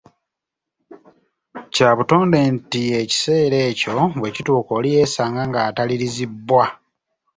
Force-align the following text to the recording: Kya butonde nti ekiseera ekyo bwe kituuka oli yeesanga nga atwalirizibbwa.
Kya 1.73 1.89
butonde 1.97 2.39
nti 2.55 2.83
ekiseera 3.01 3.57
ekyo 3.69 3.95
bwe 4.19 4.29
kituuka 4.35 4.71
oli 4.77 4.89
yeesanga 4.95 5.41
nga 5.49 5.59
atwalirizibbwa. 5.67 6.65